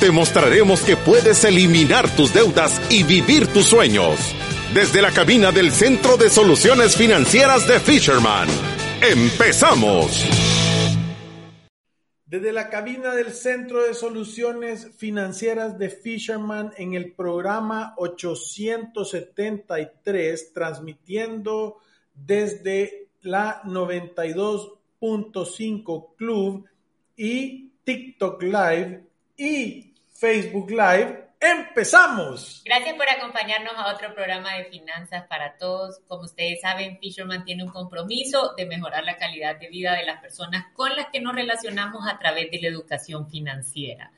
[0.00, 4.18] Te mostraremos que puedes eliminar tus deudas y vivir tus sueños.
[4.74, 8.48] Desde la cabina del Centro de Soluciones Financieras de Fisherman.
[9.00, 10.26] ¡Empezamos!
[12.26, 21.76] Desde la cabina del Centro de Soluciones Financieras de Fisherman en el programa 873, transmitiendo
[22.12, 26.64] desde la 92.5 Club
[27.16, 32.62] y TikTok Live y Facebook Live ¡Empezamos!
[32.64, 36.00] Gracias por acompañarnos a otro programa de Finanzas para Todos.
[36.08, 40.22] Como ustedes saben, Fisherman tiene un compromiso de mejorar la calidad de vida de las
[40.22, 44.10] personas con las que nos relacionamos a través de la educación financiera.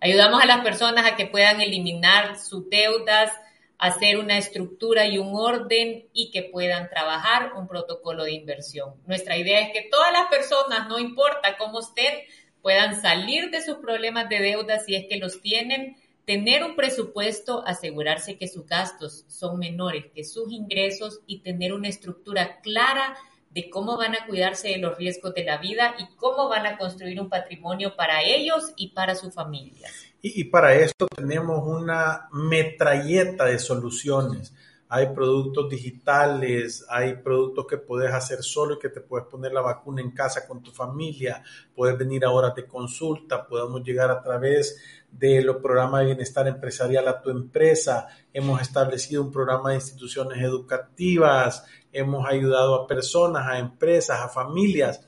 [0.00, 3.30] Ayudamos a las personas a que puedan eliminar sus deudas,
[3.76, 8.94] hacer una estructura y un orden y que puedan trabajar un protocolo de inversión.
[9.04, 12.20] Nuestra idea es que todas las personas, no importa cómo estén,
[12.62, 15.96] puedan salir de sus problemas de deuda si es que los tienen
[16.30, 21.88] tener un presupuesto, asegurarse que sus gastos son menores que sus ingresos y tener una
[21.88, 23.16] estructura clara
[23.50, 26.78] de cómo van a cuidarse de los riesgos de la vida y cómo van a
[26.78, 29.88] construir un patrimonio para ellos y para su familia.
[30.22, 34.52] Y, para esto tenemos una metralleta de soluciones
[34.92, 39.60] hay productos digitales, hay productos que puedes hacer solo y que te puedes poner la
[39.60, 41.44] vacuna en casa con tu familia,
[41.76, 46.48] puedes venir a horas de consulta, podemos llegar a través de los programas de bienestar
[46.48, 53.46] empresarial a tu empresa, hemos establecido un programa de instituciones educativas, hemos ayudado a personas,
[53.46, 55.06] a empresas, a familias.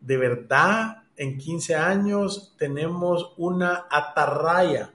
[0.00, 4.94] De verdad, en 15 años tenemos una atarraya.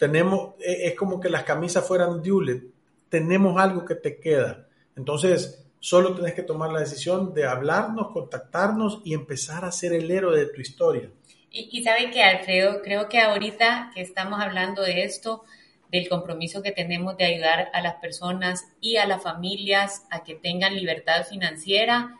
[0.00, 2.75] Tenemos, e, es como que las camisas fueran Dulet
[3.08, 4.66] tenemos algo que te queda.
[4.96, 10.10] Entonces, solo tienes que tomar la decisión de hablarnos, contactarnos y empezar a ser el
[10.10, 11.10] héroe de tu historia.
[11.50, 15.44] Y, y que, Alfredo, creo que ahorita que estamos hablando de esto,
[15.90, 20.34] del compromiso que tenemos de ayudar a las personas y a las familias a que
[20.34, 22.18] tengan libertad financiera,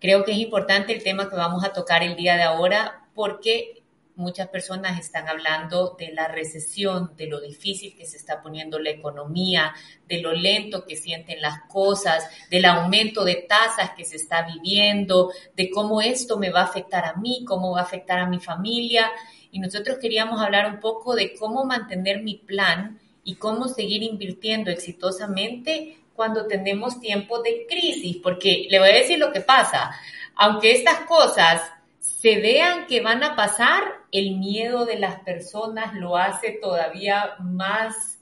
[0.00, 3.81] creo que es importante el tema que vamos a tocar el día de ahora porque
[4.16, 8.90] muchas personas están hablando de la recesión, de lo difícil que se está poniendo la
[8.90, 9.74] economía,
[10.08, 15.32] de lo lento que sienten las cosas, del aumento de tasas que se está viviendo,
[15.56, 18.38] de cómo esto me va a afectar a mí, cómo va a afectar a mi
[18.38, 19.10] familia.
[19.50, 24.70] Y nosotros queríamos hablar un poco de cómo mantener mi plan y cómo seguir invirtiendo
[24.70, 29.90] exitosamente cuando tenemos tiempos de crisis, porque le voy a decir lo que pasa.
[30.34, 31.62] Aunque estas cosas
[31.98, 38.20] se vean que van a pasar, el miedo de las personas lo hace todavía más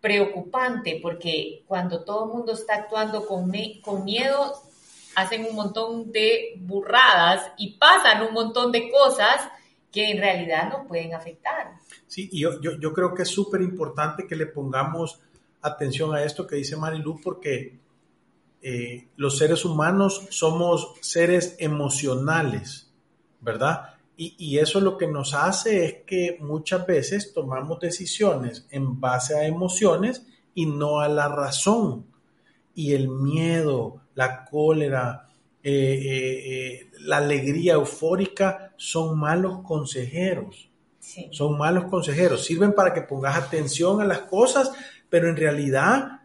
[0.00, 4.54] preocupante, porque cuando todo el mundo está actuando con, con miedo,
[5.16, 9.46] hacen un montón de burradas y pasan un montón de cosas
[9.92, 11.72] que en realidad nos pueden afectar.
[12.06, 15.20] Sí, y yo, yo, yo creo que es súper importante que le pongamos
[15.60, 17.78] atención a esto que dice Marilu, porque
[18.62, 22.90] eh, los seres humanos somos seres emocionales
[23.40, 23.94] ¿verdad?
[24.22, 29.46] Y, eso lo que nos hace es que muchas veces tomamos decisiones en base a
[29.46, 32.04] emociones y no a la razón.
[32.74, 35.26] Y el miedo, la cólera,
[35.62, 40.70] eh, eh, eh, la alegría eufórica son malos consejeros.
[41.30, 42.44] Son malos consejeros.
[42.44, 44.70] Sirven para que pongas atención a las cosas,
[45.08, 46.20] pero en realidad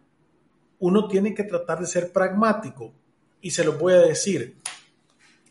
[0.79, 2.91] uno tiene que tratar de ser pragmático.
[3.39, 4.57] Y se lo voy a decir,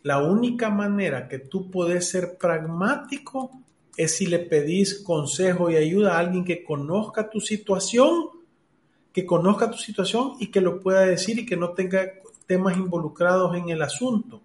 [0.04, 3.50] la única manera que tú puedes ser pragmático
[3.96, 8.28] es si le pedís consejo y ayuda a alguien que conozca tu situación,
[9.14, 12.06] que conozca tu situación y que lo pueda decir y que no tenga
[12.46, 14.42] temas involucrados en el asunto.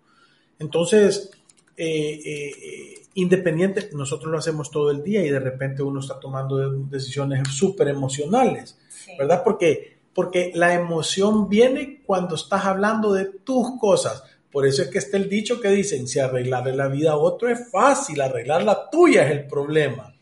[0.60, 1.30] Entonces,
[1.76, 6.58] eh, eh, independiente, nosotros lo hacemos todo el día y de repente uno está tomando
[6.72, 8.78] decisiones súper emocionales,
[9.18, 9.42] ¿verdad?
[9.44, 14.24] Porque, porque la emoción viene cuando estás hablando de tus cosas.
[14.52, 17.50] Por eso es que está el dicho que dicen, si arreglarle la vida a otro
[17.50, 20.14] es fácil, arreglar la tuya es el problema,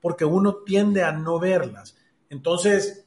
[0.00, 1.96] porque uno tiende a no verlas.
[2.30, 3.04] Entonces,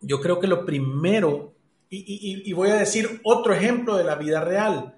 [0.00, 1.54] yo creo que lo primero,
[1.90, 4.94] y, voy a decir otro ejemplo de la vida real,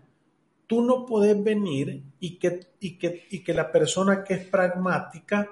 [0.66, 5.48] tú no puedes venir y que, y que, y que la persona que es pragmática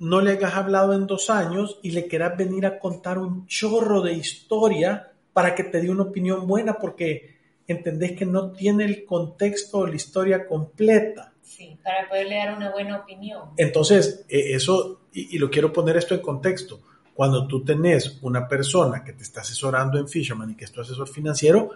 [0.00, 4.00] no le hayas hablado en dos años y le quieras venir a contar un chorro
[4.00, 7.37] de historia para que te dé una opinión buena porque
[7.68, 11.32] entendés que no tiene el contexto o la historia completa.
[11.42, 13.50] Sí, para poderle dar una buena opinión.
[13.56, 16.80] Entonces, eh, eso, y, y, lo quiero poner esto en contexto,
[17.14, 20.80] cuando tú tenés una persona que te está asesorando en Fisherman y que es tu
[20.80, 21.70] asesor financiero,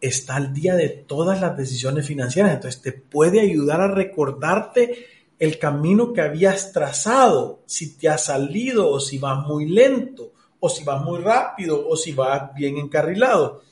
[0.00, 5.06] está al día de todas las decisiones financieras, entonces te puede ayudar a recordarte
[5.38, 10.68] el camino que habías trazado, si te ha salido o si va muy lento o
[10.68, 13.62] si va muy rápido o si va bien encarrilado.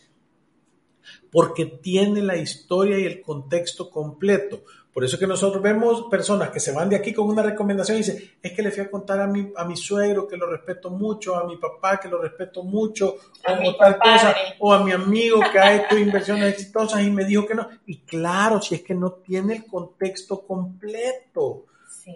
[1.33, 4.63] Porque tiene la historia y el contexto completo.
[4.93, 8.01] Por eso que nosotros vemos personas que se van de aquí con una recomendación y
[8.01, 10.91] dicen, es que le fui a contar a mi, a mi suegro que lo respeto
[10.91, 13.17] mucho, a mi papá que lo respeto mucho,
[13.65, 17.47] o, tal cosa, o a mi amigo que ha hecho inversiones exitosas y me dijo
[17.47, 17.69] que no.
[17.87, 21.65] Y claro, si es que no tiene el contexto completo,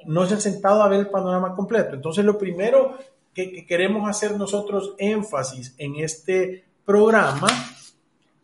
[0.04, 1.94] no se ha sentado a ver el panorama completo.
[1.94, 2.98] Entonces, lo primero
[3.32, 7.48] que, que queremos hacer nosotros énfasis en este programa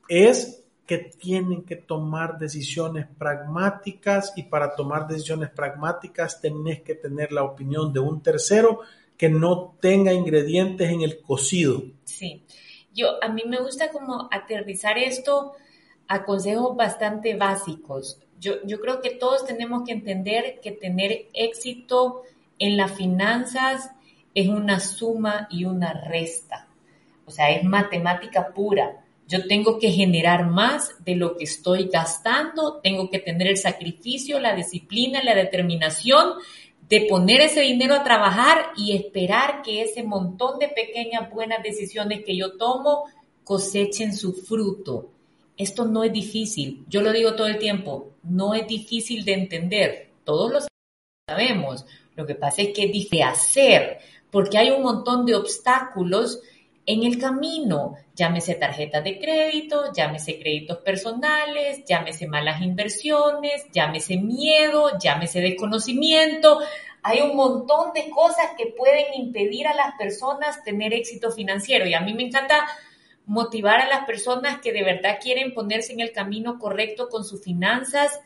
[0.09, 7.33] es que tienen que tomar decisiones pragmáticas y para tomar decisiones pragmáticas tenés que tener
[7.33, 8.81] la opinión de un tercero
[9.17, 11.85] que no tenga ingredientes en el cocido.
[12.05, 12.43] Sí,
[12.93, 15.53] yo a mí me gusta como aterrizar esto
[16.09, 18.19] a consejos bastante básicos.
[18.41, 22.23] Yo, yo creo que todos tenemos que entender que tener éxito
[22.59, 23.93] en las finanzas
[24.35, 26.67] es una suma y una resta.
[27.25, 29.02] O sea, es matemática pura
[29.33, 34.39] yo tengo que generar más de lo que estoy gastando, tengo que tener el sacrificio,
[34.39, 36.35] la disciplina, la determinación
[36.87, 42.23] de poner ese dinero a trabajar y esperar que ese montón de pequeñas buenas decisiones
[42.27, 43.05] que yo tomo
[43.45, 45.11] cosechen su fruto.
[45.57, 50.11] Esto no es difícil, yo lo digo todo el tiempo, no es difícil de entender,
[50.25, 50.59] todos lo
[51.27, 51.87] sabemos,
[52.17, 53.99] lo que pasa es que es difícil hacer,
[54.31, 56.41] porque hay un montón de obstáculos
[56.85, 64.99] en el camino, llámese tarjetas de crédito, llámese créditos personales, llámese malas inversiones, llámese miedo,
[64.99, 66.59] llámese desconocimiento.
[67.03, 71.95] Hay un montón de cosas que pueden impedir a las personas tener éxito financiero y
[71.95, 72.67] a mí me encanta
[73.27, 77.43] motivar a las personas que de verdad quieren ponerse en el camino correcto con sus
[77.43, 78.21] finanzas,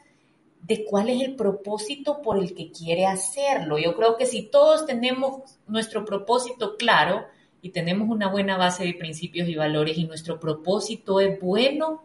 [0.63, 3.79] de cuál es el propósito por el que quiere hacerlo.
[3.79, 7.27] Yo creo que si todos tenemos nuestro propósito claro,
[7.67, 12.05] y tenemos una buena base de principios y valores y nuestro propósito es bueno,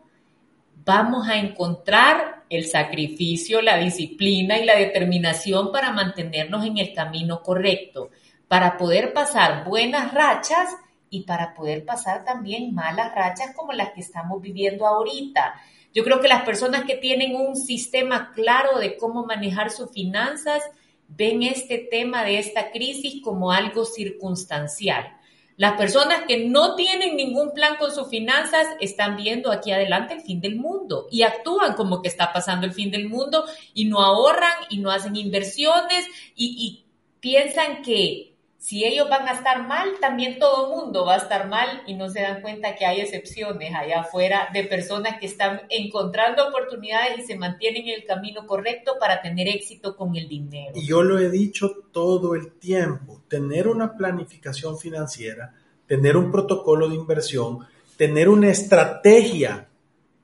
[0.84, 7.44] vamos a encontrar el sacrificio, la disciplina y la determinación para mantenernos en el camino
[7.44, 8.10] correcto,
[8.48, 10.68] para poder pasar buenas rachas
[11.12, 15.62] y para poder pasar también malas rachas como las que estamos viviendo ahorita.
[15.94, 20.64] Yo creo que las personas que tienen un sistema claro de cómo manejar sus finanzas
[21.08, 25.21] ven este tema de esta crisis como algo circunstancial
[25.62, 30.22] las personas que no tienen ningún plan con sus finanzas están viendo aquí adelante el
[30.22, 34.02] fin del mundo y actúan como que está pasando el fin del mundo y no
[34.02, 36.84] ahorran y no hacen inversiones y,
[37.20, 41.48] piensan que si ellos van a estar mal, también todo el mundo va a estar
[41.48, 45.62] mal y no se dan cuenta que hay excepciones allá afuera de personas que están
[45.70, 50.72] encontrando oportunidades y se mantienen en el camino correcto para tener éxito con el dinero.
[50.74, 55.56] Y yo lo he dicho todo el tiempo, tener una planificación financiera,
[55.88, 57.60] tener un protocolo de inversión,
[57.96, 59.70] tener una estrategia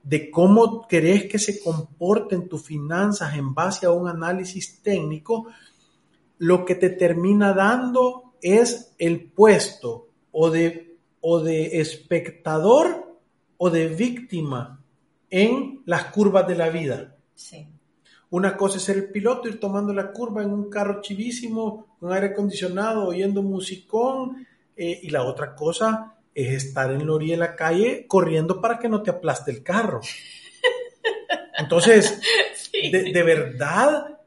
[0.03, 5.47] de cómo querés que se comporten tus finanzas en base a un análisis técnico,
[6.37, 13.17] lo que te termina dando es el puesto o de, o de espectador
[13.55, 14.83] o de víctima
[15.29, 17.15] en las curvas de la vida.
[18.29, 22.11] Una cosa es ser el piloto, ir tomando la curva en un carro chivísimo, con
[22.11, 27.39] aire acondicionado, oyendo musicón, eh, y la otra cosa es estar en la orilla de
[27.39, 30.01] la calle corriendo para que no te aplaste el carro.
[31.57, 32.21] Entonces,
[32.91, 34.19] de verdad,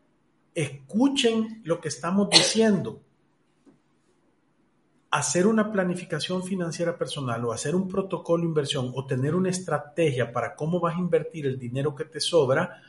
[0.54, 3.02] escuchen lo que estamos diciendo
[5.10, 10.32] hacer una planificación financiera personal o hacer un protocolo de inversión o tener una estrategia
[10.32, 12.80] para cómo vas a invertir el dinero que te sobra,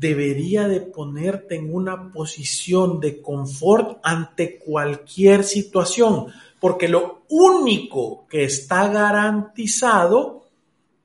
[0.00, 6.28] debería de ponerte en una posición de confort ante cualquier situación,
[6.58, 10.46] porque lo único que está garantizado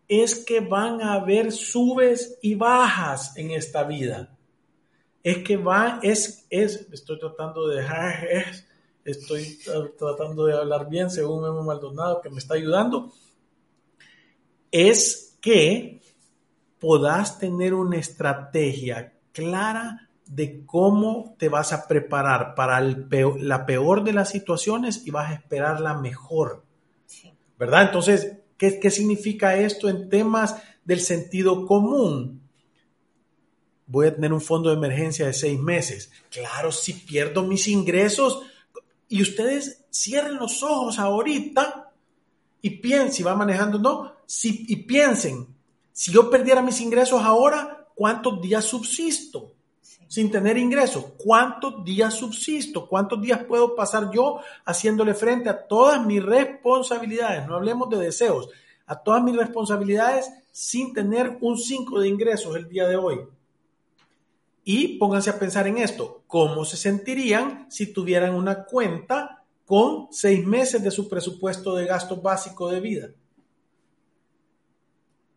[0.08, 4.34] es que van a haber subes y bajas en esta vida.
[5.24, 8.66] Es que va, es, es, estoy tratando de dejar, es,
[9.04, 9.60] estoy
[9.98, 13.12] tratando de hablar bien según Memo Maldonado que me está ayudando,
[14.72, 16.00] es que
[16.86, 23.08] puedas tener una estrategia clara de cómo te vas a preparar para el
[23.40, 26.64] la peor de las situaciones y vas a esperar la mejor.
[27.58, 27.88] ¿Verdad?
[27.88, 32.44] Entonces, ¿qué, ¿qué significa esto en temas del sentido común?
[33.88, 36.12] Voy a tener un fondo de emergencia de seis meses.
[36.30, 38.44] Claro, si pierdo mis ingresos
[39.10, 41.92] y ustedes cierren los ojos ahorita
[42.62, 45.55] y piensen, si va manejando, no, si, y piensen,
[45.96, 49.54] si yo perdiera mis ingresos ahora, ¿cuántos días subsisto?
[50.10, 52.90] Sin tener ingresos, ¿cuántos días subsisto?
[52.90, 57.48] ¿Cuántos días puedo pasar yo haciéndole frente a todas mis responsabilidades?
[57.48, 58.50] No hablemos de deseos,
[58.86, 63.22] a todas mis responsabilidades sin tener un 5 de ingresos el día de hoy.
[64.66, 70.46] Y pónganse a pensar en esto, ¿cómo se sentirían si tuvieran una cuenta con seis
[70.46, 73.10] meses de su presupuesto de gasto básico de vida?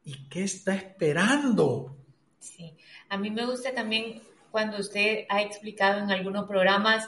[0.09, 1.95] ¿Y qué está esperando?
[2.39, 2.73] Sí,
[3.11, 7.07] a mí me gusta también cuando usted ha explicado en algunos programas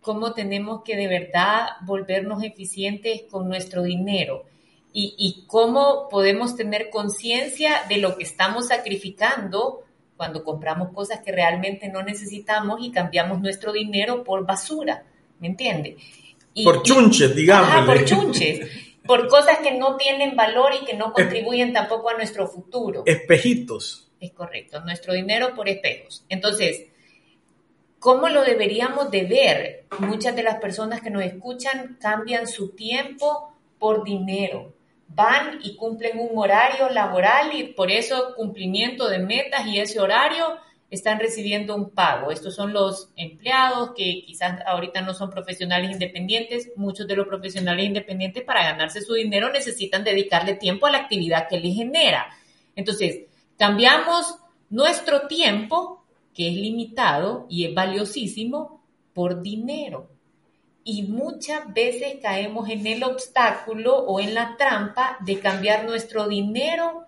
[0.00, 4.46] cómo tenemos que de verdad volvernos eficientes con nuestro dinero
[4.94, 9.84] y, y cómo podemos tener conciencia de lo que estamos sacrificando
[10.16, 15.04] cuando compramos cosas que realmente no necesitamos y cambiamos nuestro dinero por basura,
[15.38, 15.98] ¿me entiende?
[16.64, 17.86] por chunches, digamos.
[17.86, 22.46] por chunches, por cosas que no tienen valor y que no contribuyen tampoco a nuestro
[22.46, 23.04] futuro.
[23.06, 24.10] Espejitos.
[24.20, 26.26] Es correcto, nuestro dinero por espejos.
[26.28, 26.88] Entonces,
[27.98, 29.84] ¿cómo lo deberíamos de ver?
[29.98, 34.74] Muchas de las personas que nos escuchan cambian su tiempo por dinero
[35.08, 40.58] van y cumplen un horario laboral y por eso cumplimiento de metas y ese horario
[40.90, 42.30] están recibiendo un pago.
[42.30, 46.70] Estos son los empleados que quizás ahorita no son profesionales independientes.
[46.76, 51.48] Muchos de los profesionales independientes para ganarse su dinero necesitan dedicarle tiempo a la actividad
[51.48, 52.28] que les genera.
[52.74, 53.26] Entonces,
[53.58, 54.36] cambiamos
[54.70, 60.08] nuestro tiempo, que es limitado y es valiosísimo, por dinero
[60.90, 67.04] y muchas veces caemos en el obstáculo o en la trampa de cambiar nuestro dinero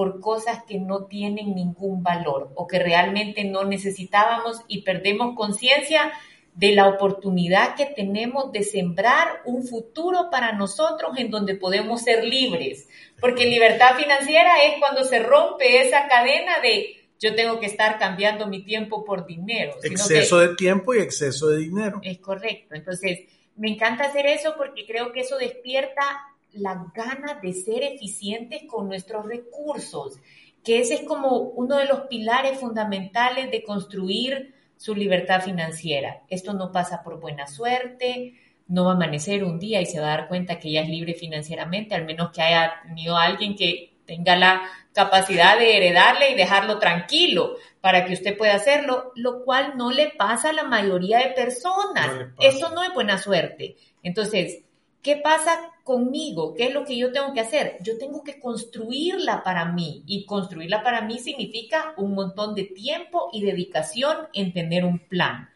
[0.00, 6.10] por cosas que no tienen ningún valor o que realmente no necesitábamos y perdemos conciencia
[6.54, 12.24] de la oportunidad que tenemos de sembrar un futuro para nosotros en donde podemos ser
[12.24, 12.88] libres.
[13.20, 18.46] Porque libertad financiera es cuando se rompe esa cadena de yo tengo que estar cambiando
[18.46, 19.74] mi tiempo por dinero.
[19.82, 22.00] Exceso de tiempo y exceso de dinero.
[22.02, 22.74] Es correcto.
[22.74, 23.18] Entonces,
[23.54, 28.88] me encanta hacer eso porque creo que eso despierta la gana de ser eficientes con
[28.88, 30.18] nuestros recursos,
[30.64, 36.22] que ese es como uno de los pilares fundamentales de construir su libertad financiera.
[36.28, 38.34] Esto no pasa por buena suerte,
[38.68, 40.88] no va a amanecer un día y se va a dar cuenta que ya es
[40.88, 46.34] libre financieramente, al menos que haya tenido alguien que tenga la capacidad de heredarle y
[46.34, 51.18] dejarlo tranquilo para que usted pueda hacerlo, lo cual no le pasa a la mayoría
[51.18, 52.10] de personas.
[52.38, 53.76] Eso no es buena suerte.
[54.02, 54.62] Entonces,
[55.02, 56.54] ¿qué pasa conmigo?
[56.54, 57.78] ¿Qué es lo que yo tengo que hacer?
[57.82, 63.28] Yo tengo que construirla para mí y construirla para mí significa un montón de tiempo
[63.32, 65.50] y dedicación en tener un plan.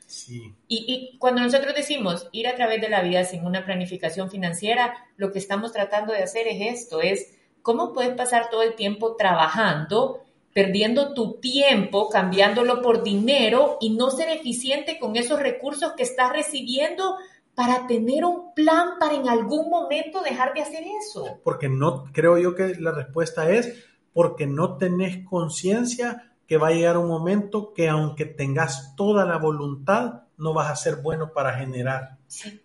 [0.67, 5.07] Y, y, cuando nosotros decimos ir a través de la vida sin una planificación financiera,
[5.17, 9.17] lo que estamos tratando de hacer es esto, es ¿Cómo puedes pasar todo el tiempo
[9.17, 10.23] trabajando,
[10.53, 16.31] perdiendo tu tiempo, cambiándolo por dinero y no ser eficiente con esos recursos que estás
[16.31, 17.17] recibiendo
[17.55, 21.41] para tener un plan para en algún momento dejar de hacer eso?
[21.45, 26.73] Porque no, creo yo que la respuesta es porque no tenés conciencia que va a
[26.73, 31.55] llegar un momento que aunque tengas toda la voluntad, no vas a ser bueno para
[31.55, 32.19] generar.
[32.27, 32.61] Sí.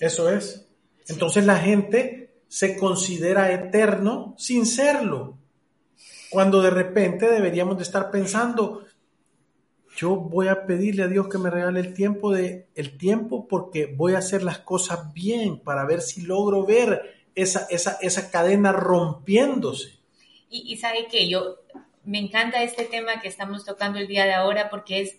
[0.00, 0.68] Eso es.
[1.08, 5.38] Entonces la gente se considera eterno sin serlo.
[6.30, 8.84] Cuando de repente deberíamos de estar pensando,
[9.96, 13.86] yo voy a pedirle a Dios que me regale el tiempo de el tiempo porque
[13.86, 18.72] voy a hacer las cosas bien para ver si logro ver esa, esa, esa cadena
[18.72, 19.98] rompiéndose.
[20.50, 21.58] Y, y sabe que yo
[22.04, 25.16] me encanta este tema que estamos tocando el día de ahora porque es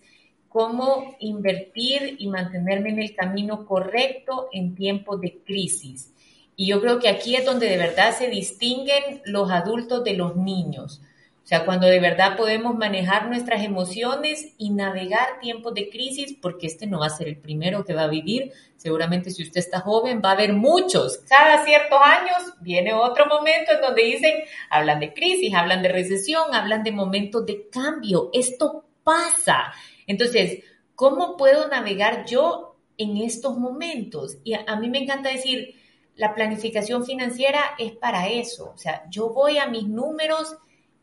[0.49, 6.13] cómo invertir y mantenerme en el camino correcto en tiempos de crisis.
[6.55, 10.37] Y yo creo que aquí es donde de verdad se distinguen los adultos de los
[10.37, 11.01] niños.
[11.45, 16.65] O sea, cuando de verdad podemos manejar nuestras emociones y navegar tiempos de crisis, porque
[16.65, 18.51] este no va a ser el primero que va a vivir.
[18.77, 21.19] Seguramente si usted está joven va a haber muchos.
[21.29, 24.33] Cada ciertos años viene otro momento en donde dicen,
[24.71, 28.31] hablan de crisis, hablan de recesión, hablan de momentos de cambio.
[28.33, 29.71] Esto pasa.
[30.07, 30.63] Entonces,
[30.95, 34.39] ¿cómo puedo navegar yo en estos momentos?
[34.43, 35.75] Y a, a mí me encanta decir,
[36.15, 38.71] la planificación financiera es para eso.
[38.73, 40.57] O sea, yo voy a mis números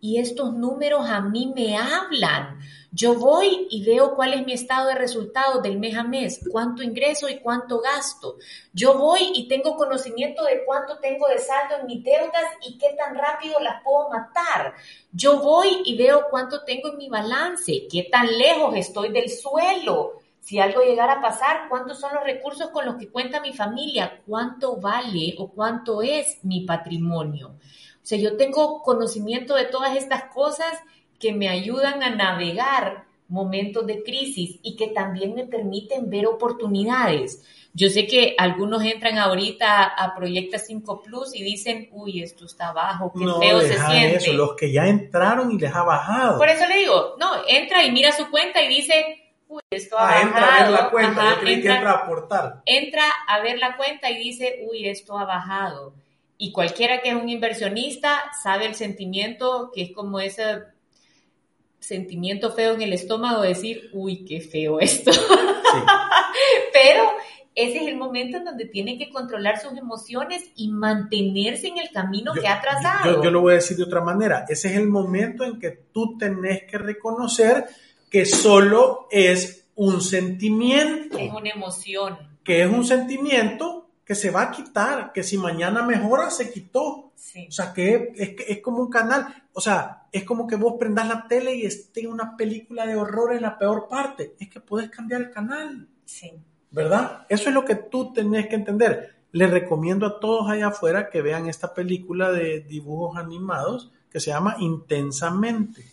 [0.04, 2.58] y estos números a mí me hablan.
[2.90, 6.82] Yo voy y veo cuál es mi estado de resultados del mes a mes, cuánto
[6.82, 8.36] ingreso y cuánto gasto.
[8.72, 12.96] Yo voy y tengo conocimiento de cuánto tengo de saldo en mis deudas y qué
[12.98, 14.74] tan rápido las puedo matar.
[15.12, 20.14] Yo voy y veo cuánto tengo en mi balance, qué tan lejos estoy del suelo.
[20.40, 24.20] Si algo llegara a pasar, ¿cuántos son los recursos con los que cuenta mi familia?
[24.26, 27.54] ¿Cuánto vale o cuánto es mi patrimonio?
[28.02, 30.72] O sea, yo tengo conocimiento de todas estas cosas
[31.20, 37.42] que me ayudan a navegar momentos de crisis y que también me permiten ver oportunidades.
[37.74, 42.72] Yo sé que algunos entran ahorita a Proyecta 5 Plus y dicen, uy, esto está
[42.72, 44.16] bajo, qué feo se siente.
[44.16, 46.38] Eso, los que ya entraron y les ha bajado.
[46.38, 50.02] Por eso le digo, no, entra y mira su cuenta y dice, uy, esto ha
[50.02, 50.18] bajado.
[50.18, 52.62] Ah, entra a ver la cuenta, yo creí que entra a aportar.
[52.66, 55.94] Entra a ver la cuenta y dice, uy, esto ha bajado
[56.42, 60.64] y cualquiera que es un inversionista sabe el sentimiento que es como ese
[61.78, 65.12] sentimiento feo en el estómago de decir, uy, qué feo esto.
[66.72, 67.04] Pero
[67.54, 71.92] ese es el momento en donde tiene que controlar sus emociones y mantenerse en el
[71.92, 73.18] camino que ha trazado.
[73.18, 74.44] Yo, yo, lo voy a decir de otra manera.
[74.48, 77.66] Ese es el momento en que tú tenés que reconocer
[78.10, 81.18] que solo es un sentimiento.
[81.18, 82.18] Es una emoción.
[82.42, 87.12] Que es un sentimiento que se va a quitar, que si mañana mejora, se quitó.
[87.48, 91.08] O sea, que es, es, como un canal, o sea, es como que vos prendas
[91.08, 94.34] la tele y esté una película de horror en la peor parte.
[94.38, 95.88] Es que puedes cambiar el canal.
[96.04, 96.32] Sí.
[96.70, 97.26] ¿Verdad?
[97.28, 99.16] Eso es lo que tú tenés que entender.
[99.30, 104.30] Les recomiendo a todos allá afuera que vean esta película de dibujos animados que se
[104.30, 105.84] llama Intensamente.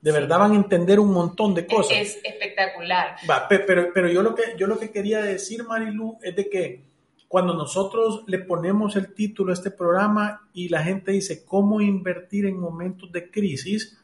[0.00, 1.96] De verdad van a entender un montón de cosas.
[1.96, 3.16] Es espectacular.
[3.28, 6.93] Va, pero, pero yo, lo que, yo lo que quería decir, Marilu, es de que
[7.34, 12.46] cuando nosotros le ponemos el título a este programa y la gente dice cómo invertir
[12.46, 13.98] en momentos de crisis,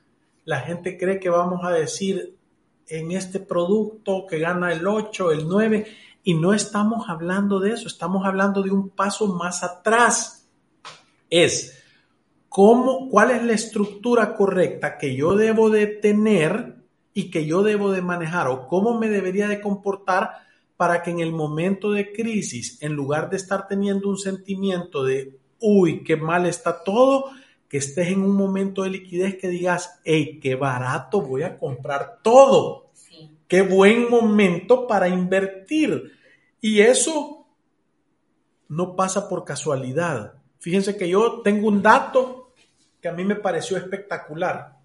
[0.45, 2.37] la gente cree que vamos a decir
[2.89, 5.87] en este producto que gana el 8, el 9,
[6.25, 10.49] y no estamos hablando de eso, estamos hablando de un paso más atrás.
[11.31, 11.81] Es
[12.49, 16.79] cómo, cuál es la estructura correcta que yo debo de tener
[17.15, 20.50] y que yo debo de manejar o cómo me debería de comportar
[20.81, 25.39] para que en el momento de crisis, en lugar de estar teniendo un sentimiento de,
[25.61, 27.27] uy, qué mal está todo,
[27.69, 32.21] que estés en un momento de liquidez que digas, hey, qué barato voy a comprar
[32.23, 32.93] todo.
[33.47, 36.13] Qué buen momento para invertir.
[36.63, 37.47] Y eso
[38.69, 40.33] no pasa por casualidad.
[40.61, 42.55] Fíjense que yo tengo un dato
[43.03, 44.79] que a mí me pareció espectacular.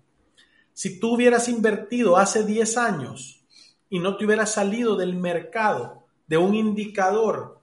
[0.74, 3.45] Si tú hubieras invertido hace 10 años
[3.90, 7.60] y no te hubiera salido del mercado de un indicador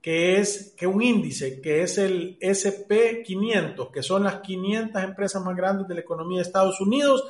[0.00, 5.56] que es que un índice que es el SP500, que son las 500 empresas más
[5.56, 7.24] grandes de la economía de Estados Unidos,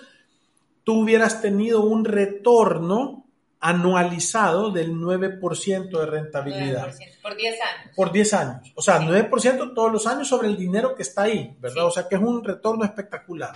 [0.83, 3.27] tú hubieras tenido un retorno
[3.61, 6.93] anualizado del 9% de rentabilidad.
[7.23, 7.95] por 10 años.
[7.95, 8.73] Por 10 años.
[8.75, 11.87] O sea, 9% todos los años sobre el dinero que está ahí, ¿verdad?
[11.87, 13.55] O sea, que es un retorno espectacular.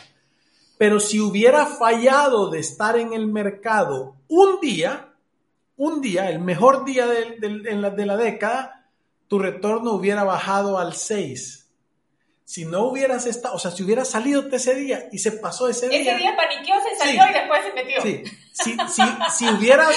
[0.78, 5.12] Pero si hubiera fallado de estar en el mercado un día,
[5.76, 8.86] un día, el mejor día de, la, de la década,
[9.28, 11.66] tu retorno hubiera bajado al 6
[12.46, 15.88] si no hubieras estado, o sea, si hubieras salido ese día y se pasó ese
[15.88, 16.12] día.
[16.12, 18.02] Ese día paniqueó, se salió y después se metió.
[18.02, 19.02] Sí, si, si,
[19.36, 19.92] si hubieras,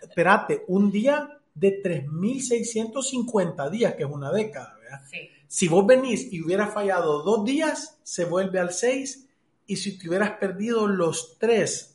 [0.00, 5.00] espérate, un día de 3.650 días, que es una década, ¿verdad?
[5.10, 5.28] Sí.
[5.48, 9.27] Si vos venís y hubieras fallado dos días, se vuelve al 6
[9.68, 11.94] y si te hubieras perdido los tres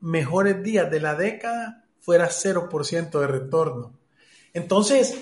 [0.00, 3.98] mejores días de la década, fuera 0% de retorno.
[4.52, 5.16] Entonces,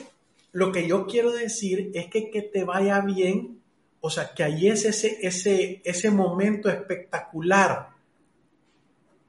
[0.52, 3.60] lo que yo quiero decir es que que te vaya bien,
[4.00, 7.90] o sea, que ahí es ese, ese, ese momento espectacular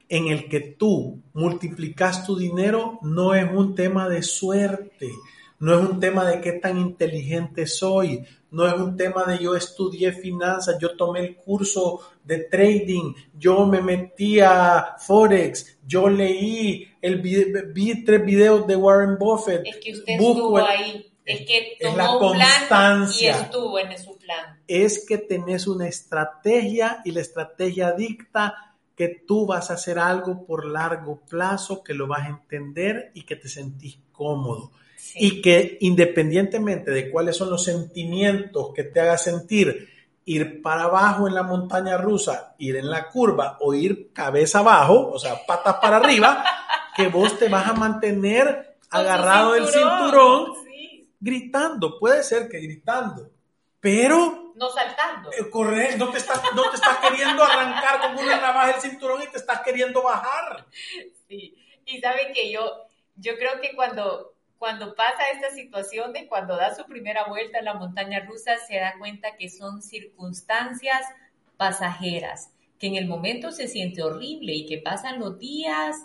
[0.08, 5.10] en el que tú multiplicas tu dinero, no es un tema de suerte,
[5.58, 9.54] no es un tema de qué tan inteligente soy, no es un tema de yo
[9.54, 16.88] estudié finanzas, yo tomé el curso de trading, yo me metí a Forex, yo leí,
[17.00, 19.62] el, vi tres videos de Warren Buffett.
[19.66, 23.36] Es que usted estuvo ahí, es, que tomó la constancia.
[23.36, 24.60] y estuvo en su plan.
[24.66, 30.46] Es que tenés una estrategia y la estrategia dicta que tú vas a hacer algo
[30.46, 34.72] por largo plazo, que lo vas a entender y que te sentís cómodo
[35.18, 39.88] y que independientemente de cuáles son los sentimientos que te haga sentir
[40.26, 45.10] ir para abajo en la montaña rusa, ir en la curva o ir cabeza abajo,
[45.12, 46.44] o sea, patas para arriba,
[46.96, 50.52] que vos te vas a mantener agarrado del cinturón.
[51.20, 53.30] gritando, puede ser que gritando,
[53.80, 55.30] pero no saltando.
[55.32, 59.22] Eh, correcto, no te, estás, no te estás queriendo arrancar como una navaja el cinturón
[59.22, 60.66] y te estás queriendo bajar.
[61.28, 62.84] Sí, y sabe que yo,
[63.16, 67.66] yo creo que cuando, cuando pasa esta situación de cuando da su primera vuelta en
[67.66, 71.02] la montaña rusa, se da cuenta que son circunstancias
[71.56, 75.96] pasajeras, que en el momento se siente horrible y que pasan los días,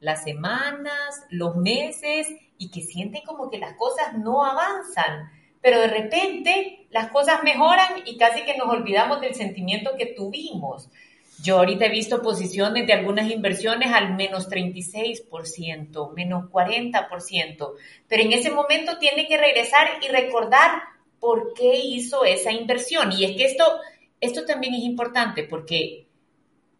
[0.00, 5.30] las semanas, los meses y que siente como que las cosas no avanzan
[5.66, 10.88] pero de repente las cosas mejoran y casi que nos olvidamos del sentimiento que tuvimos.
[11.42, 17.72] Yo ahorita he visto posiciones de algunas inversiones al menos 36%, menos 40%,
[18.08, 20.70] pero en ese momento tiene que regresar y recordar
[21.20, 23.12] por qué hizo esa inversión.
[23.12, 23.64] Y es que esto,
[24.20, 26.06] esto también es importante porque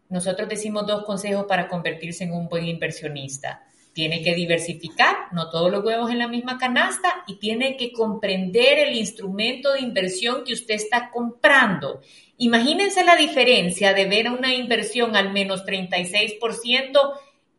[0.09, 3.66] nosotros decimos dos consejos para convertirse en un buen inversionista
[3.97, 8.77] tiene que diversificar, no todos los huevos en la misma canasta y tiene que comprender
[8.77, 12.01] el instrumento de inversión que usted está comprando.
[12.37, 17.13] Imagínense la diferencia de ver una inversión al menos 36%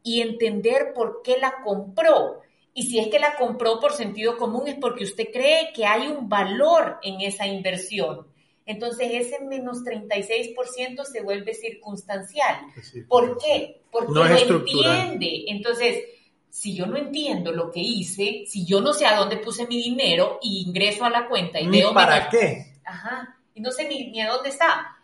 [0.05, 2.39] y entender por qué la compró.
[2.73, 6.07] Y si es que la compró por sentido común es porque usted cree que hay
[6.07, 8.29] un valor en esa inversión.
[8.65, 12.61] Entonces ese menos 36% se vuelve circunstancial.
[13.09, 13.81] ¿Por qué?
[13.91, 15.47] Porque no, entiende.
[15.49, 16.05] Entonces,
[16.51, 19.83] si yo no entiendo lo que hice, si yo no sé a dónde puse mi
[19.83, 21.95] dinero y ingreso a la cuenta y ¿Ni veo...
[21.95, 22.79] ¿Para qué?
[22.85, 24.97] Ajá, y no sé ni, a dónde está.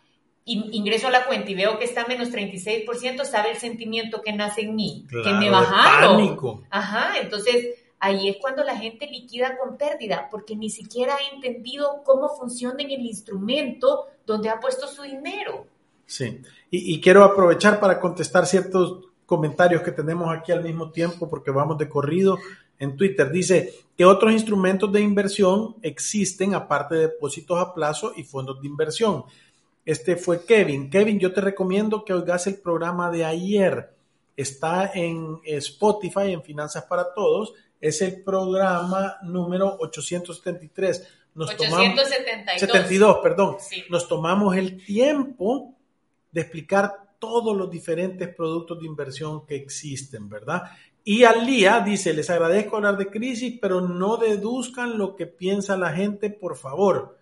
[0.43, 4.33] Y ingreso a la cuenta y veo que está menos 36%, sabe el sentimiento que
[4.33, 6.17] nace en mí, que me bajaron.
[6.17, 6.63] Pánico.
[6.69, 12.03] Ajá, entonces ahí es cuando la gente liquida con pérdida, porque ni siquiera ha entendido
[12.03, 15.67] cómo funciona en el instrumento donde ha puesto su dinero.
[16.05, 21.29] Sí, y, y quiero aprovechar para contestar ciertos comentarios que tenemos aquí al mismo tiempo
[21.29, 22.37] porque vamos de corrido
[22.79, 23.31] en Twitter.
[23.31, 28.67] Dice que otros instrumentos de inversión existen aparte de depósitos a plazo y fondos de
[28.67, 29.23] inversión.
[29.85, 30.89] Este fue Kevin.
[30.89, 33.91] Kevin, yo te recomiendo que oigas el programa de ayer.
[34.35, 37.53] Está en Spotify, en Finanzas para Todos.
[37.79, 41.07] Es el programa número 873.
[41.35, 42.59] Nos 872.
[42.59, 43.57] 72, perdón.
[43.89, 45.75] Nos tomamos el tiempo
[46.31, 50.63] de explicar todos los diferentes productos de inversión que existen, ¿verdad?
[51.03, 55.91] Y Alía dice, les agradezco hablar de crisis, pero no deduzcan lo que piensa la
[55.91, 57.17] gente, por favor.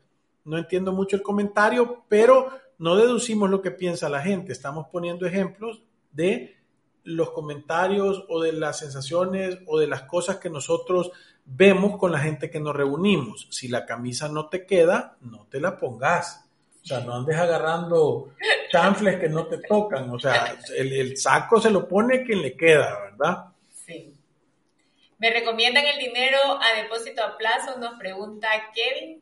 [0.46, 4.54] No entiendo mucho el comentario, pero no deducimos lo que piensa la gente.
[4.54, 6.56] Estamos poniendo ejemplos de
[7.04, 11.12] los comentarios o de las sensaciones o de las cosas que nosotros
[11.46, 13.48] vemos con la gente que nos reunimos.
[13.52, 16.43] Si la camisa no te queda, no te la pongas.
[16.84, 18.34] O sea, no andes agarrando
[18.70, 20.10] chanfles que no te tocan.
[20.10, 23.46] O sea, el, saco se lo pone quien le queda, ¿verdad?
[23.86, 24.14] Sí.
[25.18, 27.80] ¿Me recomiendan el dinero a depósito a plazo?
[27.80, 29.22] Nos pregunta Kevin.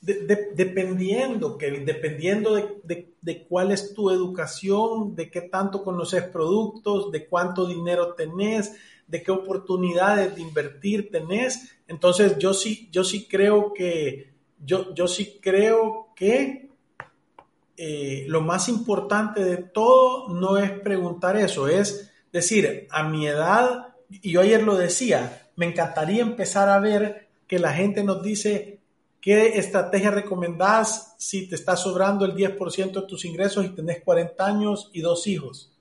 [0.00, 7.26] dependiendo, Kevin, dependiendo de, de, cuál es tu educación, de qué tanto conoces productos, de
[7.26, 8.76] cuánto dinero tenés,
[9.08, 11.76] de qué oportunidades de invertir tenés.
[11.88, 14.29] Entonces, yo sí, yo sí creo que
[14.64, 16.70] yo, yo sí creo que
[17.76, 23.94] eh, lo más importante de todo no es preguntar eso, es decir, a mi edad,
[24.10, 28.80] y yo ayer lo decía, me encantaría empezar a ver que la gente nos dice
[29.20, 34.44] qué estrategia recomendás si te está sobrando el 10% de tus ingresos y tenés 40
[34.46, 35.72] años y dos hijos.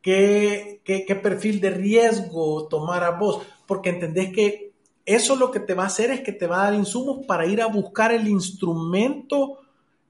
[0.00, 3.42] ¿Qué, qué, qué perfil de riesgo tomar a vos?
[3.66, 4.65] Porque entendés que
[5.06, 7.46] eso lo que te va a hacer es que te va a dar insumos para
[7.46, 9.60] ir a buscar el instrumento.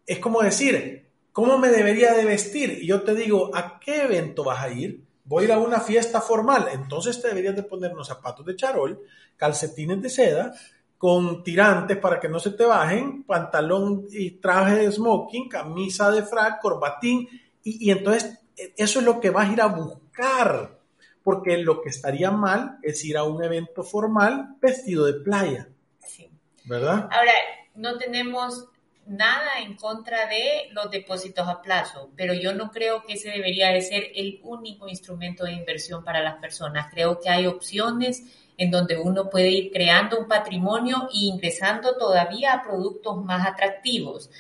[0.07, 2.79] Es como decir, ¿cómo me debería de vestir?
[2.81, 5.05] Y yo te digo, ¿a qué evento vas a ir?
[5.25, 6.69] Voy a ir a una fiesta formal.
[6.73, 8.99] Entonces te deberías de poner unos zapatos de charol,
[9.37, 10.55] calcetines de seda,
[10.97, 16.23] con tirantes para que no se te bajen, pantalón y traje de smoking, camisa de
[16.23, 17.29] frac, corbatín.
[17.63, 18.39] Y, y entonces
[18.79, 20.81] eso es lo que vas a ir a buscar
[21.27, 25.67] porque lo que estaría mal es ir a un evento formal vestido de playa.
[25.99, 26.31] Sí.
[26.63, 27.09] ¿Verdad?
[27.11, 27.33] Ahora,
[27.75, 28.69] no tenemos
[29.07, 33.73] nada en contra de los depósitos a plazo, pero yo no creo que ese debería
[33.73, 36.93] de ser el único instrumento de inversión para las personas.
[36.93, 38.23] Creo que hay opciones
[38.57, 44.31] en donde uno puede ir creando un patrimonio e ingresando todavía a productos más atractivos.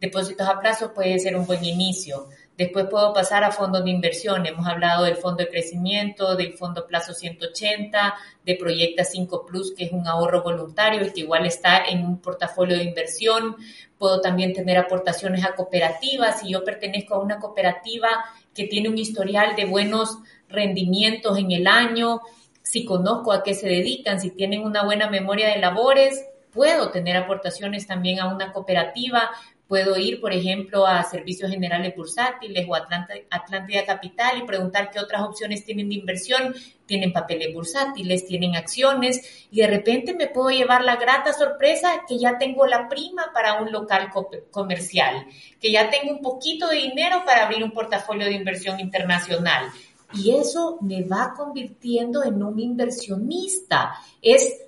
[0.00, 4.44] Depósitos a plazo puede ser un buen inicio Después puedo pasar a fondos de inversión.
[4.46, 9.84] Hemos hablado del fondo de crecimiento, del fondo plazo 180, de Proyecta 5 Plus, que
[9.84, 13.56] es un ahorro voluntario y que igual está en un portafolio de inversión.
[13.96, 16.40] Puedo también tener aportaciones a cooperativas.
[16.40, 18.08] Si yo pertenezco a una cooperativa
[18.54, 22.20] que tiene un historial de buenos rendimientos en el año,
[22.62, 27.16] si conozco a qué se dedican, si tienen una buena memoria de labores, puedo tener
[27.16, 29.30] aportaciones también a una cooperativa,
[29.72, 35.22] Puedo ir, por ejemplo, a Servicios Generales Bursátiles o Atlántida Capital y preguntar qué otras
[35.22, 36.54] opciones tienen de inversión.
[36.84, 42.18] Tienen papeles bursátiles, tienen acciones y de repente me puedo llevar la grata sorpresa que
[42.18, 44.10] ya tengo la prima para un local
[44.50, 45.24] comercial,
[45.58, 49.70] que ya tengo un poquito de dinero para abrir un portafolio de inversión internacional.
[50.12, 53.94] Y eso me va convirtiendo en un inversionista.
[54.20, 54.66] Es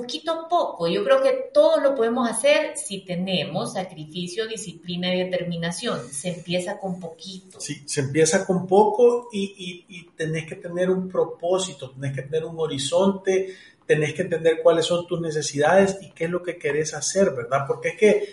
[0.00, 0.88] poquito a poco.
[0.88, 6.00] Yo creo que todo lo podemos hacer si tenemos sacrificio, disciplina y determinación.
[6.10, 7.60] Se empieza con poquito.
[7.60, 12.44] Sí, se empieza con poco y, y, tenés que tener un propósito, tenés que tener
[12.44, 13.54] un horizonte,
[13.86, 17.64] tenés que entender cuáles son tus necesidades y qué es lo que querés hacer, ¿verdad?
[17.66, 18.28] Porque es que,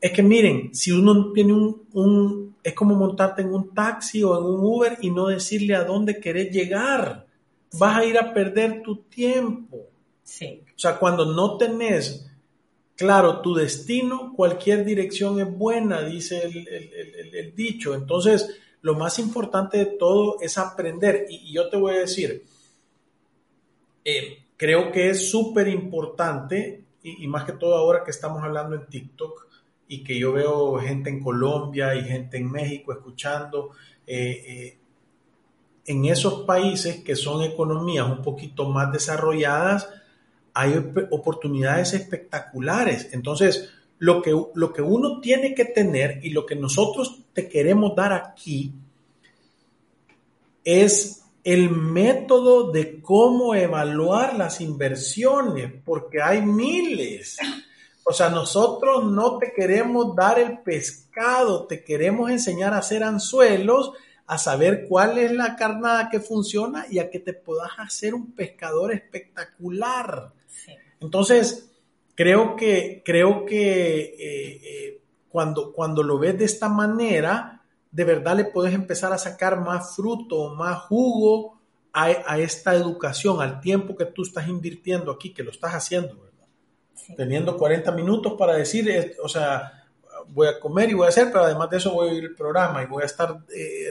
[0.00, 4.36] es que miren, si uno tiene un, un es como montarte en un taxi o
[4.36, 7.24] en un Uber y no decirle a dónde querés llegar.
[7.74, 9.86] Vas a ir a perder tu tiempo.
[10.76, 12.26] O sea, cuando no tenés
[12.96, 17.94] claro tu destino, cualquier dirección es buena, dice el, dicho.
[17.94, 21.26] Entonces, lo más importante de todo es aprender.
[21.30, 22.44] Y, yo te voy a decir,
[24.04, 28.86] eh, creo que es súper importante, y, más que todo ahora que estamos hablando en
[28.86, 29.46] TikTok
[29.88, 33.70] y que yo veo gente en Colombia y gente en México escuchando,
[34.06, 34.78] eh, eh,
[35.86, 39.88] en esos países que son economías un poquito más desarrolladas,
[40.58, 40.74] hay
[41.10, 43.10] oportunidades espectaculares.
[43.12, 47.94] Entonces, lo que, lo que uno tiene que tener y lo que nosotros te queremos
[47.94, 48.72] dar aquí
[50.64, 57.36] es el método de cómo evaluar las inversiones, porque hay miles.
[58.04, 63.92] O sea, nosotros no te queremos dar el pescado, te queremos enseñar a hacer anzuelos,
[64.26, 68.32] a saber cuál es la carnada que funciona y a que te puedas hacer un
[68.32, 70.32] pescador espectacular.
[71.00, 71.70] Entonces,
[72.14, 78.36] creo que, creo que eh, eh, cuando, cuando lo ves de esta manera, de verdad
[78.36, 81.56] le puedes empezar a sacar más fruto, más jugo
[81.92, 86.46] a, esta educación, al tiempo que tú estás invirtiendo aquí, que lo estás haciendo, ¿verdad?
[87.16, 89.85] Teniendo 40 minutos para decir, eh, o sea,
[90.28, 92.34] voy a comer y voy a hacer, pero además de eso voy a oír el
[92.34, 93.36] programa y voy a estar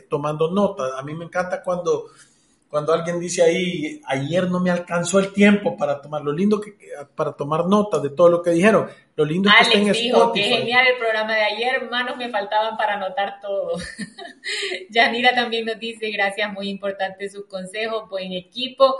[0.09, 0.97] tomando nota.
[0.97, 2.05] A mí me encanta cuando
[2.75, 6.75] cuando alguien dice ahí, ayer no me alcanzó el tiempo para tomar, lo lindo que,
[7.15, 10.43] para tomar nota de todo lo que dijeron, lo lindo es que Alex dijo, qué
[10.43, 13.77] genial el programa de ayer, manos me faltaban para anotar todo.
[14.89, 18.97] Yanira también nos dice, gracias, muy importante su consejo, buen equipo.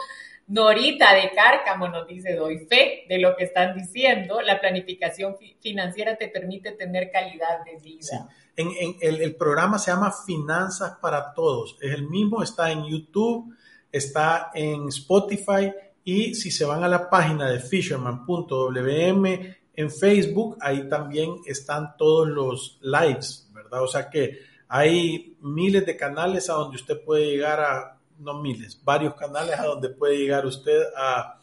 [0.47, 6.17] Norita de Cárcamo nos dice, doy fe de lo que están diciendo, la planificación financiera
[6.17, 8.29] te permite tener calidad de vida.
[8.55, 13.55] El, el, programa se llama Finanzas para Todos, es el mismo, está en YouTube,
[13.91, 20.87] está en Spotify y si se van a la página de fisherman.wm en Facebook, ahí
[20.87, 23.83] también están todos los lives, ¿verdad?
[23.83, 28.81] O sea que hay miles de canales a donde usted puede llegar a, no miles,
[28.83, 31.39] varios canales a donde puede llegar usted a,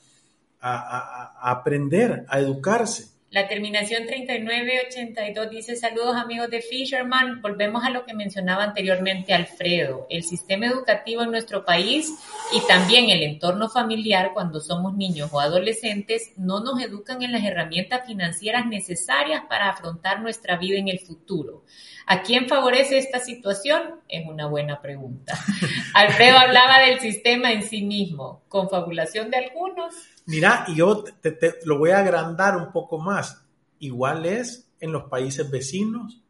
[0.61, 3.13] a aprender, a educarse.
[3.33, 7.41] La terminación 3982 dice saludos amigos de Fisherman.
[7.41, 10.07] Volvemos a lo que mencionaba anteriormente Alfredo.
[10.11, 12.13] El sistema educativo en nuestro país
[12.53, 17.43] y también el entorno familiar cuando somos niños o adolescentes no nos educan en las
[17.43, 21.65] herramientas financieras necesarias para afrontar nuestra vida en el futuro.
[22.07, 24.01] ¿A quién favorece esta situación?
[24.09, 25.39] Es una buena pregunta.
[25.95, 29.95] Alfredo hablaba del sistema en sí mismo, confabulación de algunos
[30.27, 33.45] Mira, yo te, lo voy a agrandar un poco más.
[33.79, 36.21] Igual es en los países vecinos,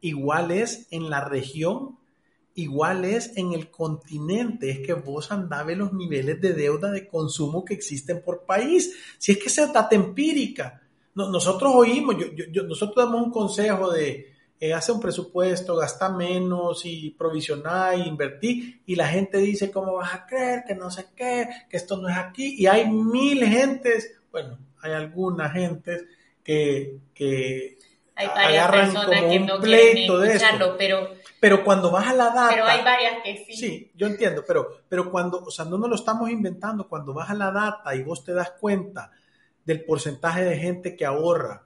[0.00, 1.98] igual es en la región,
[2.54, 4.70] igual es en el continente.
[4.70, 8.96] Es que vos andabas los niveles de deuda de consumo que existen por país.
[9.18, 10.80] Si es que esa data empírica.
[11.14, 12.16] nosotros oímos,
[12.66, 18.80] nosotros damos un consejo de, eh, hace un presupuesto, gasta menos y provisionar y invertir
[18.86, 20.64] y la gente dice, ¿cómo vas a creer?
[20.66, 22.54] Que no sé qué, que esto no es aquí.
[22.58, 26.04] Y hay mil gentes, bueno, hay algunas gentes
[26.42, 27.78] que, que
[28.14, 30.76] hay agarran como que no pleito de esto.
[30.78, 32.50] Pero, pero cuando vas a la data...
[32.50, 33.56] Pero hay varias que sí.
[33.56, 37.28] Sí, yo entiendo, pero, pero cuando, o sea, no nos lo estamos inventando, cuando vas
[37.30, 39.10] a la data y vos te das cuenta
[39.64, 41.63] del porcentaje de gente que ahorra,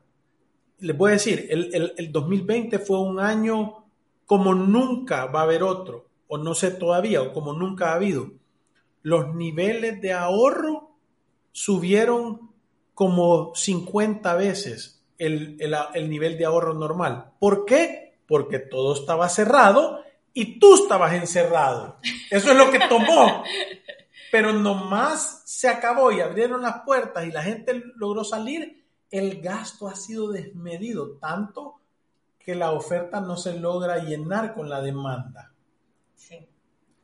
[0.81, 3.85] les voy a decir, el, el, 2020 fue un año
[4.27, 8.31] como nunca va a haber otro, o no sé todavía, o como nunca ha habido.
[9.03, 10.91] Los niveles de ahorro
[11.53, 12.51] subieron
[12.95, 15.57] como 50 veces el,
[15.95, 17.33] el, nivel de ahorro normal.
[17.39, 18.19] ¿Por qué?
[18.27, 20.01] Porque todo estaba cerrado
[20.35, 21.97] y tú estabas encerrado.
[22.31, 23.43] Eso es lo que tomó.
[24.31, 29.89] Pero nomás se acabó y abrieron las puertas y la gente logró salir el gasto
[29.89, 31.81] ha sido desmedido tanto
[32.39, 35.53] que la oferta no se logra llenar con la demanda.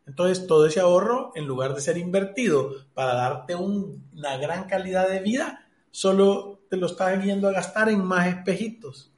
[0.06, 5.20] Entonces, todo ese ahorro, en lugar de ser invertido para darte una gran calidad de
[5.20, 9.10] vida, solo te lo estás yendo a gastar en más espejitos.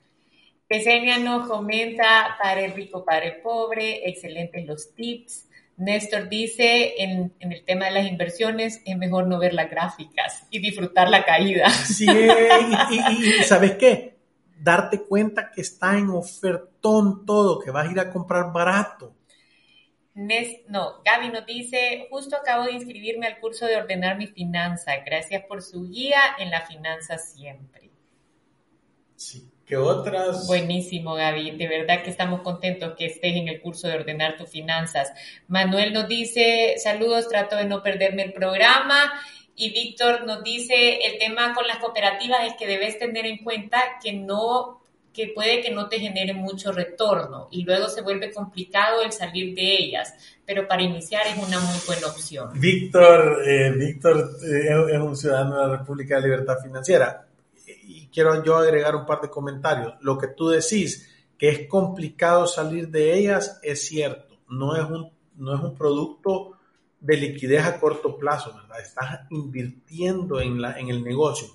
[0.68, 5.48] Pesenia nos comenta, padre rico, padre pobre, excelentes los tips.
[5.76, 10.58] Néstor dice, en, el tema de las inversiones, es mejor no ver las gráficas y
[10.58, 11.68] disfrutar la caída.
[11.70, 14.16] Sí, y, ¿sabes qué?
[14.58, 19.14] Darte cuenta que está en ofertón todo, que vas a ir a comprar barato.
[20.14, 24.96] no, Gaby nos dice, justo acabo de inscribirme al curso de ordenar mi finanza.
[25.04, 27.90] Gracias por su guía en la finanza siempre.
[29.14, 29.50] Sí.
[29.66, 30.46] ¿Qué otras?
[30.46, 31.56] Buenísimo, Gaby.
[31.56, 35.10] De verdad que estamos contentos que estés en el curso de ordenar tus finanzas.
[35.48, 39.12] Manuel nos dice, saludos, trato de no perderme el programa.
[39.56, 43.82] Y Víctor nos dice, el tema con las cooperativas es que debes tener en cuenta
[44.00, 49.00] que no que puede que no te genere mucho retorno y luego se vuelve complicado
[49.00, 50.12] el salir de ellas,
[50.44, 52.50] pero para iniciar es una muy buena opción.
[52.60, 57.25] Víctor, eh, Víctor eh, es un ciudadano de la República de Libertad Financiera
[58.12, 59.94] quiero yo agregar un par de comentarios.
[60.00, 64.38] Lo que tú decís, que es complicado salir de ellas, es cierto.
[64.48, 66.52] No es un, no es un producto
[67.00, 68.80] de liquidez a corto plazo, ¿verdad?
[68.80, 71.48] Estás invirtiendo en, la, en el negocio.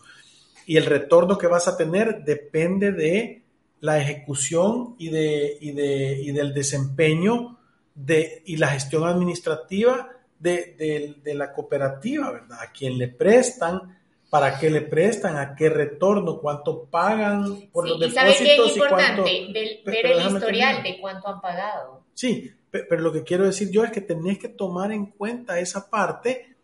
[0.66, 3.44] Y el retorno que vas a tener depende de
[3.80, 7.58] la ejecución y, de, y, de, y del desempeño
[7.96, 10.10] de, y la gestión administrativa
[10.40, 12.60] de, de, la cooperativa, ¿verdad?
[12.62, 14.00] A quien le prestan
[14.32, 18.40] para qué le prestan, a qué retorno, cuánto pagan por los depósitos.
[18.40, 19.84] ¿Y qué es importante?
[19.86, 22.06] ver el historial de cuánto han pagado.
[22.14, 25.90] Sí, pero lo que quiero decir yo es que tenés que tomar en cuenta esa
[25.90, 26.56] parte,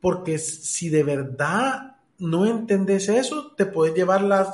[0.00, 4.50] porque si de verdad no entendés eso, te puedes llevar la,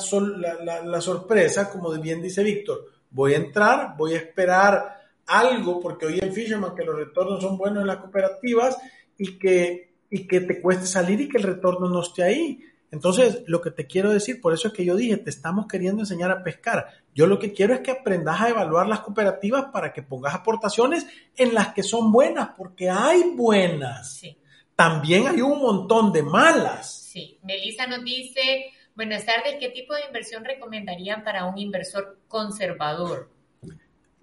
[0.84, 2.84] la, sorpresa, como bien dice Víctor.
[3.10, 7.56] Voy a entrar, voy a esperar algo, porque hoy en Fisherman que los retornos son
[7.56, 8.76] buenos en las cooperativas
[9.16, 12.60] y que y que te cueste salir y que el retorno no esté ahí.
[12.92, 16.02] Entonces, lo que te quiero decir, por eso es que yo dije, te estamos queriendo
[16.02, 16.86] enseñar a pescar.
[17.12, 21.04] Yo lo que quiero es que aprendas a evaluar las cooperativas para que pongas aportaciones
[21.36, 24.12] en las que son buenas, porque hay buenas.
[24.12, 24.38] Sí.
[24.76, 27.08] También hay un montón de malas.
[27.10, 33.30] Sí, Melissa nos dice, buenas tardes, ¿qué tipo de inversión recomendarían para un inversor conservador?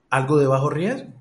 [0.10, 1.20] Algo de bajo riesgo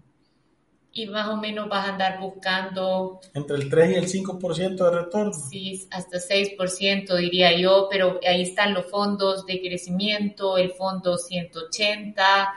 [0.93, 3.21] y más o menos vas a andar buscando...
[3.35, 5.33] Entre el 3 y el 5% de retorno.
[5.33, 12.53] Sí, hasta 6% diría yo, pero ahí están los fondos de crecimiento, el fondo 180,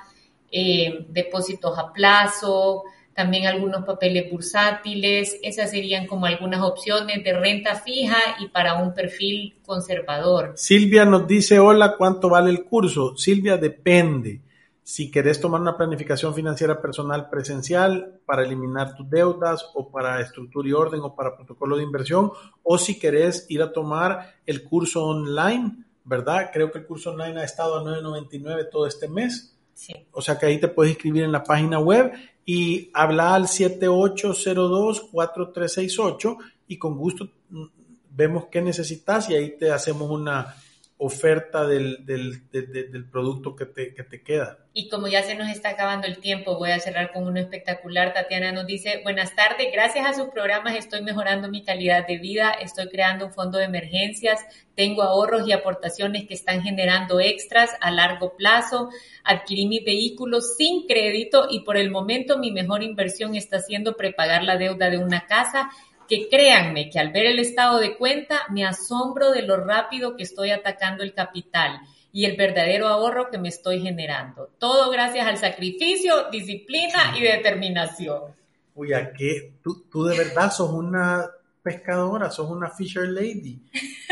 [0.52, 7.76] eh, depósitos a plazo, también algunos papeles bursátiles, esas serían como algunas opciones de renta
[7.76, 10.54] fija y para un perfil conservador.
[10.56, 13.16] Silvia nos dice, hola, ¿cuánto vale el curso?
[13.16, 14.42] Silvia, depende
[14.84, 20.68] si querés tomar una planificación financiera personal presencial para eliminar tus deudas o para estructura
[20.68, 25.06] y orden o para protocolo de inversión, o si querés ir a tomar el curso
[25.06, 26.50] online, ¿verdad?
[26.52, 29.58] Creo que el curso online ha estado a 9.99 todo este mes.
[29.74, 29.94] Sí.
[30.12, 32.12] O sea que ahí te puedes inscribir en la página web
[32.46, 37.68] y habla al 7802-4368 y con gusto mm,
[38.12, 40.54] vemos qué necesitas y ahí te hacemos una
[40.98, 44.60] oferta del, del, del, producto que te, que te, queda.
[44.74, 48.14] Y como ya se nos está acabando el tiempo, voy a cerrar con uno espectacular.
[48.14, 52.52] Tatiana nos dice, buenas tardes, gracias a sus programas estoy mejorando mi calidad de vida,
[52.52, 54.40] estoy creando un fondo de emergencias,
[54.76, 58.90] tengo ahorros y aportaciones que están generando extras a largo plazo,
[59.24, 64.44] adquirí mi vehículo sin crédito y por el momento mi mejor inversión está siendo prepagar
[64.44, 65.70] la deuda de una casa
[66.08, 70.24] que créanme que al ver el estado de cuenta me asombro de lo rápido que
[70.24, 74.52] estoy atacando el capital y el verdadero ahorro que me estoy generando.
[74.60, 78.36] Todo gracias al sacrificio, disciplina y determinación.
[78.76, 79.54] Uy, ¿a qué?
[79.64, 81.30] ¿Tú, tú de verdad sos una
[81.64, 83.60] pescadora, sos una fisher lady.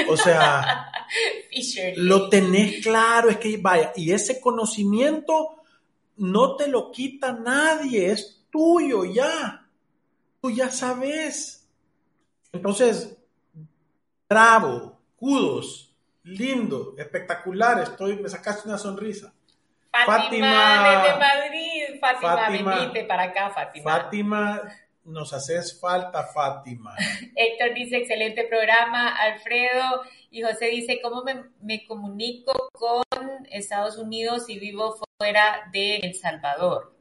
[0.07, 0.91] O sea,
[1.97, 5.61] lo tenés claro, es que vaya, y ese conocimiento
[6.17, 9.67] no te lo quita nadie, es tuyo ya.
[10.41, 11.60] Tú ya sabes.
[12.53, 13.17] Entonces,
[14.27, 19.33] bravo, kudos, lindo, espectacular, estoy, me sacaste una sonrisa.
[20.05, 23.91] Fátima, desde Madrid, Fátima, Fátima para acá, Fátima.
[23.91, 24.61] Fátima,
[25.03, 26.95] nos haces falta, Fátima.
[27.35, 33.05] Héctor dice, excelente programa, Alfredo, y José dice, ¿cómo me, comunico con
[33.49, 36.93] Estados Unidos si vivo fuera de El Salvador?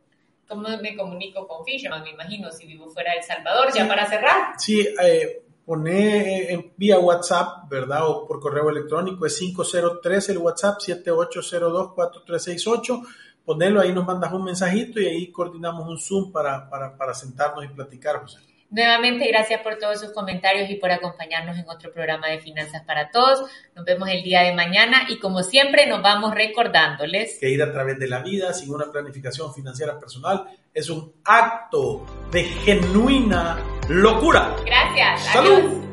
[0.51, 2.03] ¿Cómo me comunico con Fisherman?
[2.03, 4.55] Me imagino, si vivo fuera de El Salvador, ya para cerrar.
[4.59, 8.09] Sí, eh, poné en, vía WhatsApp, ¿verdad?
[8.09, 13.01] O por correo electrónico, es 503 el WhatsApp, 78024368.
[13.45, 17.65] Ponelo ahí, nos mandas un mensajito y ahí coordinamos un Zoom para, para, para sentarnos
[17.65, 18.41] y platicar, José.
[18.71, 23.11] Nuevamente, gracias por todos sus comentarios y por acompañarnos en otro programa de Finanzas para
[23.11, 23.51] Todos.
[23.75, 27.73] Nos vemos el día de mañana y como siempre nos vamos recordándoles que ir a
[27.73, 33.59] través de la vida sin una planificación financiera personal es un acto de genuina
[33.89, 34.55] locura.
[34.65, 35.25] Gracias.
[35.33, 35.90] Salud.